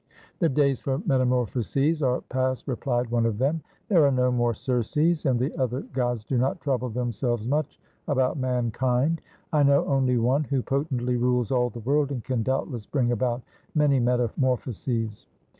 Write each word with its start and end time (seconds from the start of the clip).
"The 0.39 0.49
days 0.49 0.79
for 0.79 0.97
metamorphoses 1.05 2.01
are 2.01 2.21
past," 2.21 2.67
replied 2.67 3.11
one 3.11 3.27
of 3.27 3.37
them. 3.37 3.61
"There 3.87 4.03
are 4.03 4.11
no 4.11 4.31
more 4.31 4.55
Circes, 4.55 5.27
and 5.27 5.39
the 5.39 5.55
other 5.61 5.81
gods 5.93 6.25
do 6.25 6.39
not 6.39 6.59
trouble 6.59 6.89
themselves 6.89 7.47
much 7.47 7.79
about 8.07 8.39
mankind. 8.39 9.21
I 9.53 9.61
know 9.61 9.85
only 9.85 10.17
one, 10.17 10.45
who 10.45 10.63
potently 10.63 11.17
rules 11.17 11.51
all 11.51 11.69
the 11.69 11.81
world, 11.81 12.09
and 12.11 12.23
can 12.23 12.41
doubtless 12.41 12.87
bring 12.87 13.11
about 13.11 13.43
many 13.75 13.99
metamorphoses." 13.99 15.27